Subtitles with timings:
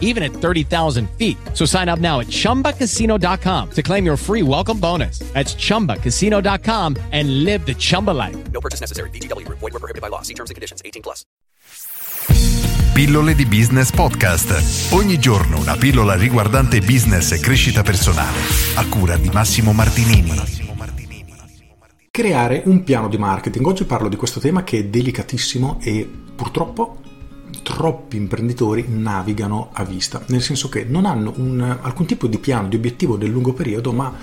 [0.00, 1.36] even at 30,000 feet.
[1.52, 5.18] So sign up now at chumbacasino.com to claim your free welcome bonus.
[5.34, 8.36] That's chumbacasino.com and live the Chumba life.
[8.52, 9.10] No purchase necessary.
[9.10, 9.58] VGW Group.
[9.58, 10.22] Void were prohibited by law.
[10.22, 10.80] See terms and conditions.
[10.84, 11.24] 18 plus.
[12.94, 14.92] Pillole di Business Podcast.
[14.92, 18.38] Ogni giorno una pillola riguardante business e crescita personale.
[18.76, 20.32] A cura di Massimo Martinini.
[22.08, 23.66] Creare un piano di marketing.
[23.66, 27.00] Oggi parlo di questo tema che è delicatissimo e purtroppo
[27.64, 32.68] troppi imprenditori navigano a vista, nel senso che non hanno un, alcun tipo di piano,
[32.68, 34.14] di obiettivo del lungo periodo, ma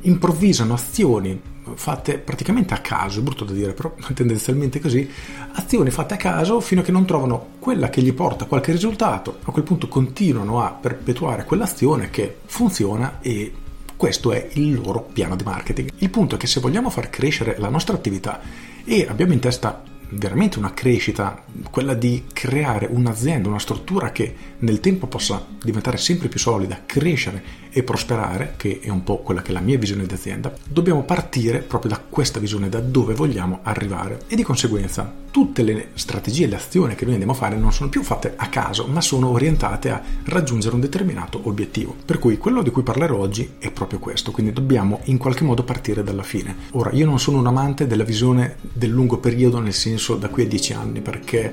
[0.00, 1.38] improvvisano azioni
[1.74, 5.10] fatte praticamente a caso, brutto da dire, però tendenzialmente così,
[5.52, 9.38] azioni fatte a caso fino a che non trovano quella che gli porta qualche risultato,
[9.42, 13.52] a quel punto continuano a perpetuare quell'azione che funziona e
[13.96, 15.90] questo è il loro piano di marketing.
[15.98, 18.40] Il punto è che se vogliamo far crescere la nostra attività
[18.84, 24.80] e abbiamo in testa veramente una crescita, quella di creare un'azienda, una struttura che nel
[24.80, 27.42] tempo possa diventare sempre più solida, crescere
[27.76, 31.02] e prosperare, che è un po' quella che è la mia visione di azienda, dobbiamo
[31.02, 34.20] partire proprio da questa visione, da dove vogliamo arrivare.
[34.28, 37.90] E di conseguenza tutte le strategie, le azioni che noi andiamo a fare non sono
[37.90, 41.94] più fatte a caso, ma sono orientate a raggiungere un determinato obiettivo.
[42.02, 45.62] Per cui quello di cui parlerò oggi è proprio questo, quindi dobbiamo in qualche modo
[45.62, 46.56] partire dalla fine.
[46.70, 50.44] Ora, io non sono un amante della visione del lungo periodo, nel senso da qui
[50.44, 51.52] a dieci anni, perché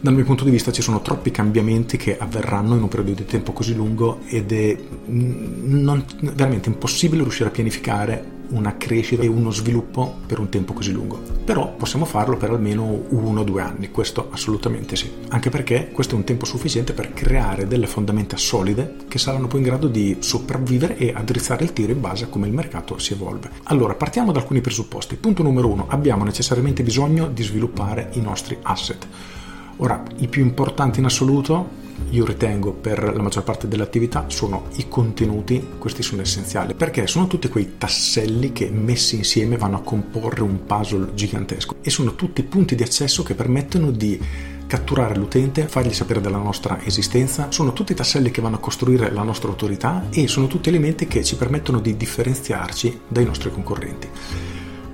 [0.00, 3.24] dal mio punto di vista ci sono troppi cambiamenti che avverranno in un periodo di
[3.24, 9.50] tempo così lungo ed è non, veramente impossibile riuscire a pianificare una crescita e uno
[9.50, 11.20] sviluppo per un tempo così lungo.
[11.44, 15.10] Però possiamo farlo per almeno uno o due anni, questo assolutamente sì.
[15.28, 19.60] Anche perché questo è un tempo sufficiente per creare delle fondamenta solide che saranno poi
[19.60, 23.12] in grado di sopravvivere e addrizzare il tiro in base a come il mercato si
[23.12, 23.50] evolve.
[23.64, 25.16] Allora, partiamo da alcuni presupposti.
[25.16, 29.06] Punto numero uno, abbiamo necessariamente bisogno di sviluppare i nostri asset.
[29.78, 34.66] Ora, i più importanti in assoluto io ritengo per la maggior parte delle attività sono
[34.76, 39.82] i contenuti, questi sono essenziali, perché sono tutti quei tasselli che messi insieme vanno a
[39.82, 44.18] comporre un puzzle gigantesco e sono tutti punti di accesso che permettono di
[44.66, 49.22] catturare l'utente, fargli sapere della nostra esistenza, sono tutti tasselli che vanno a costruire la
[49.22, 54.08] nostra autorità e sono tutti elementi che ci permettono di differenziarci dai nostri concorrenti.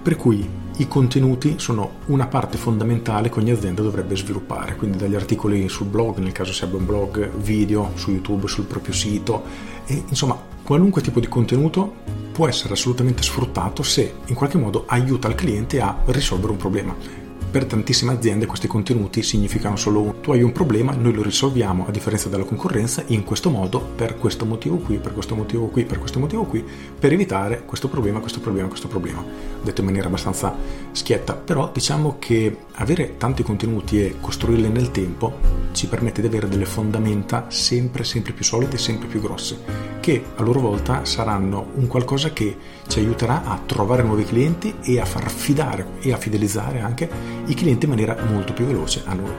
[0.02, 5.14] Per cui i contenuti sono una parte fondamentale che ogni azienda dovrebbe sviluppare, quindi dagli
[5.14, 9.44] articoli sul blog, nel caso sia un blog, video su YouTube, sul proprio sito,
[9.86, 11.94] e insomma qualunque tipo di contenuto
[12.32, 17.23] può essere assolutamente sfruttato se in qualche modo aiuta il cliente a risolvere un problema
[17.54, 21.86] per tantissime aziende questi contenuti significano solo un tu hai un problema, noi lo risolviamo
[21.86, 25.84] a differenza della concorrenza in questo modo, per questo motivo qui, per questo motivo qui,
[25.84, 26.64] per questo motivo qui,
[26.98, 29.24] per evitare questo problema, questo problema, questo problema.
[29.62, 30.52] Detto in maniera abbastanza
[30.90, 35.38] schietta, però diciamo che avere tanti contenuti e costruirli nel tempo
[35.70, 39.58] ci permette di avere delle fondamenta sempre sempre più solide sempre più grosse,
[40.00, 42.56] che a loro volta saranno un qualcosa che
[42.86, 47.08] ci aiuterà a trovare nuovi clienti e a far fidare e a fidelizzare anche
[47.46, 49.32] i clienti in maniera molto più veloce a noi.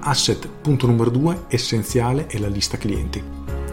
[0.00, 3.22] Asset punto numero due, essenziale, è la lista clienti.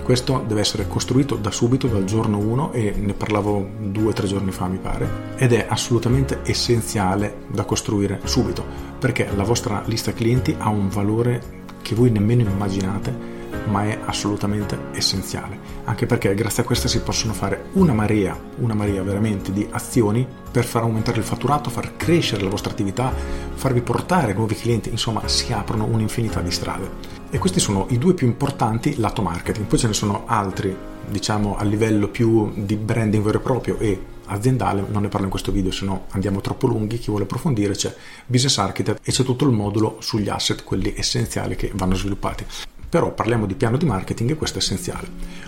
[0.03, 4.25] Questo deve essere costruito da subito, dal giorno 1 e ne parlavo due o tre
[4.25, 8.63] giorni fa mi pare, ed è assolutamente essenziale da costruire subito,
[8.97, 13.36] perché la vostra lista clienti ha un valore che voi nemmeno immaginate
[13.67, 18.73] ma è assolutamente essenziale, anche perché grazie a questa si possono fare una marea, una
[18.73, 23.13] marea veramente di azioni per far aumentare il fatturato, far crescere la vostra attività,
[23.53, 27.15] farvi portare nuovi clienti, insomma si aprono un'infinità di strade.
[27.29, 30.75] E questi sono i due più importanti lato marketing, poi ce ne sono altri,
[31.07, 35.31] diciamo a livello più di branding vero e proprio e aziendale, non ne parlo in
[35.31, 37.93] questo video se no andiamo troppo lunghi, chi vuole approfondire c'è
[38.25, 42.45] Business Architect e c'è tutto il modulo sugli asset, quelli essenziali che vanno sviluppati.
[42.89, 45.07] Però parliamo di piano di marketing e questo è essenziale.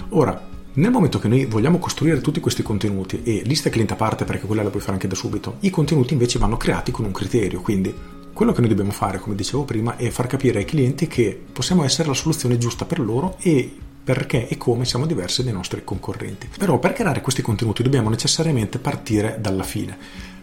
[0.09, 4.23] Ora, nel momento che noi vogliamo costruire tutti questi contenuti e lista cliente a parte
[4.23, 7.11] perché quella la puoi fare anche da subito, i contenuti invece vanno creati con un
[7.11, 7.93] criterio, quindi
[8.31, 11.83] quello che noi dobbiamo fare, come dicevo prima, è far capire ai clienti che possiamo
[11.83, 16.49] essere la soluzione giusta per loro e perché e come siamo diversi dai nostri concorrenti.
[16.57, 19.97] Però per creare questi contenuti dobbiamo necessariamente partire dalla fine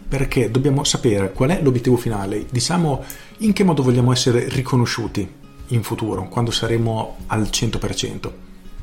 [0.07, 3.03] perché dobbiamo sapere qual è l'obiettivo finale, diciamo
[3.39, 5.27] in che modo vogliamo essere riconosciuti
[5.67, 8.31] in futuro, quando saremo al 100%.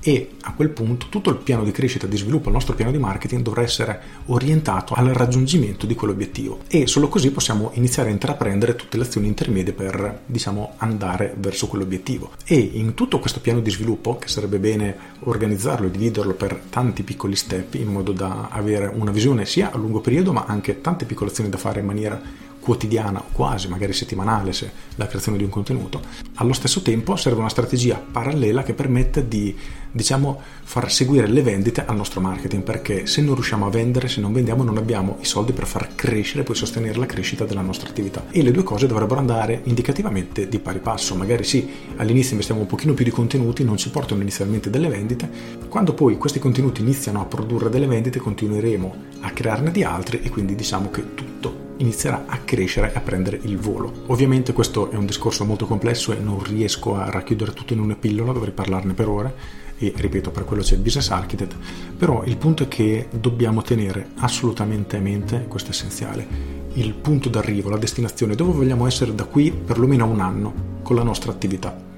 [0.07, 2.99] e a quel punto tutto il piano di crescita, di sviluppo, il nostro piano di
[2.99, 8.77] marketing dovrà essere orientato al raggiungimento di quell'obiettivo e solo così possiamo iniziare a intraprendere
[8.77, 13.71] tutte le azioni intermedie per diciamo andare verso quell'obiettivo e in tutto questo piano di
[13.71, 18.93] sviluppo che sarebbe bene organizzarlo e dividerlo per tanti piccoli step in modo da avere
[18.95, 22.21] una visione sia a lungo periodo ma anche tante piccole azioni da fare in maniera
[22.65, 26.01] quotidiana o quasi, magari settimanale se la creazione di un contenuto,
[26.37, 29.55] allo stesso tempo serve una strategia parallela che permette di
[29.93, 34.21] diciamo far seguire le vendite al nostro marketing perché se non riusciamo a vendere, se
[34.21, 37.61] non vendiamo non abbiamo i soldi per far crescere e poi sostenere la crescita della
[37.61, 38.25] nostra attività.
[38.31, 42.67] E le due cose dovrebbero andare indicativamente di pari passo, magari sì all'inizio investiamo un
[42.67, 45.31] pochino più di contenuti, non ci portano inizialmente delle vendite,
[45.69, 50.31] quando poi questi contenuti iniziano a produrre delle vendite continueremo a crearne di altri e
[50.31, 54.05] quindi diciamo che tutto inizierà a crescere e a prendere il volo.
[54.07, 57.97] Ovviamente questo è un discorso molto complesso e non riesco a racchiudere tutto in una
[57.97, 59.35] pillola, dovrei parlarne per ore
[59.79, 61.57] e ripeto per quello c'è il business architect,
[61.97, 66.27] però il punto è che dobbiamo tenere assolutamente a mente, questo essenziale,
[66.75, 70.97] il punto d'arrivo, la destinazione, dove vogliamo essere da qui perlomeno a un anno con
[70.97, 71.94] la nostra attività.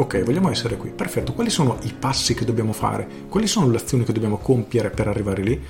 [0.00, 3.06] Ok, vogliamo essere qui, perfetto, quali sono i passi che dobbiamo fare?
[3.28, 5.62] Quali sono le azioni che dobbiamo compiere per arrivare lì?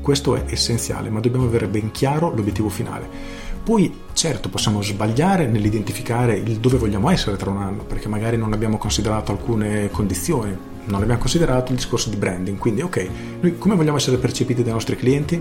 [0.00, 3.06] Questo è essenziale, ma dobbiamo avere ben chiaro l'obiettivo finale.
[3.62, 8.54] Poi, certo, possiamo sbagliare nell'identificare il dove vogliamo essere tra un anno, perché magari non
[8.54, 12.56] abbiamo considerato alcune condizioni, non abbiamo considerato il discorso di branding.
[12.56, 13.08] Quindi, ok,
[13.40, 15.38] noi come vogliamo essere percepiti dai nostri clienti?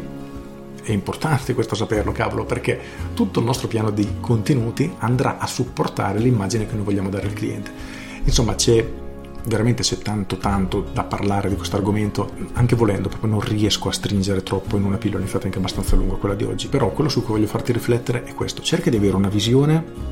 [0.84, 2.78] È importante questo saperlo, cavolo, perché
[3.14, 7.34] tutto il nostro piano di contenuti andrà a supportare l'immagine che noi vogliamo dare al
[7.34, 8.03] cliente.
[8.24, 9.02] Insomma, c'è
[9.46, 13.92] veramente c'è tanto tanto da parlare di questo argomento, anche volendo, proprio non riesco a
[13.92, 17.10] stringere troppo in una pillola, infatti è anche abbastanza lunga quella di oggi, però quello
[17.10, 20.12] su cui voglio farti riflettere è questo, cerca di avere una visione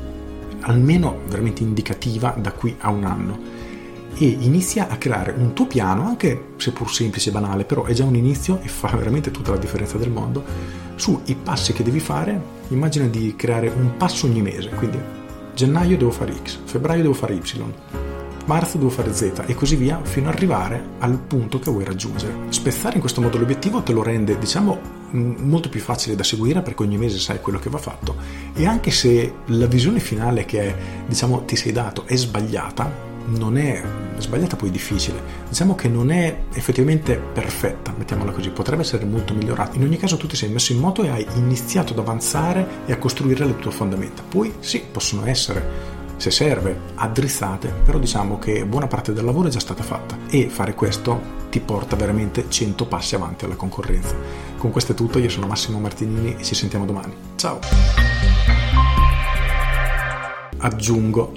[0.60, 3.38] almeno veramente indicativa da qui a un anno
[4.14, 8.04] e inizia a creare un tuo piano, anche seppur semplice e banale, però è già
[8.04, 10.44] un inizio e fa veramente tutta la differenza del mondo,
[10.96, 14.98] sui passi che devi fare, immagina di creare un passo ogni mese, quindi
[15.54, 17.42] gennaio devo fare X, febbraio devo fare Y,
[18.46, 22.34] marzo devo fare Z e così via fino ad arrivare al punto che vuoi raggiungere.
[22.48, 26.82] Spezzare in questo modo l'obiettivo te lo rende, diciamo, molto più facile da seguire perché
[26.82, 28.16] ogni mese sai quello che va fatto
[28.54, 30.74] e anche se la visione finale che
[31.06, 33.82] diciamo ti sei dato è sbagliata, non è
[34.18, 39.76] sbagliata poi difficile, diciamo che non è effettivamente perfetta, mettiamola così, potrebbe essere molto migliorata.
[39.76, 42.92] In ogni caso tu ti sei messo in moto e hai iniziato ad avanzare e
[42.92, 44.22] a costruire le tue fondamenta.
[44.22, 49.50] Poi sì, possono essere se serve, addrizzate, però diciamo che buona parte del lavoro è
[49.50, 54.14] già stata fatta e fare questo ti porta veramente 100 passi avanti alla concorrenza.
[54.56, 57.12] Con questo è tutto, io sono Massimo Martinini e ci sentiamo domani.
[57.34, 57.58] Ciao!
[60.58, 61.32] Aggiungo,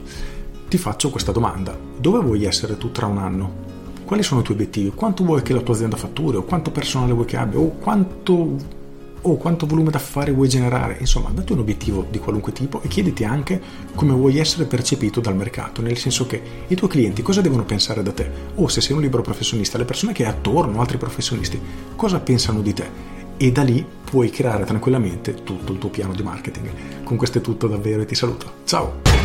[0.75, 3.63] ti faccio questa domanda, dove vuoi essere tu tra un anno?
[4.03, 4.91] Quali sono i tuoi obiettivi?
[4.93, 6.35] Quanto vuoi che la tua azienda fatturi?
[6.35, 7.59] O quanto personale vuoi che abbia?
[7.59, 8.83] O quanto
[9.27, 13.23] o quanto volume d'affari vuoi generare, insomma, dati un obiettivo di qualunque tipo e chiediti
[13.23, 13.59] anche
[13.95, 18.03] come vuoi essere percepito dal mercato, nel senso che i tuoi clienti cosa devono pensare
[18.03, 21.59] da te, o se sei un libero professionista, le persone che hai attorno, altri professionisti,
[21.95, 22.89] cosa pensano di te.
[23.37, 27.03] E da lì puoi creare tranquillamente tutto il tuo piano di marketing.
[27.03, 28.51] Con questo è tutto davvero e ti saluto.
[28.65, 29.24] Ciao!